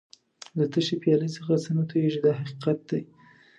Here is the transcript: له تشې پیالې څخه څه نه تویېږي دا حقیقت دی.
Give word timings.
له 0.57 0.65
تشې 0.73 0.95
پیالې 1.01 1.29
څخه 1.35 1.51
څه 1.63 1.69
نه 1.77 1.83
تویېږي 1.89 2.19
دا 2.25 2.31
حقیقت 2.39 2.77
دی. 2.89 3.01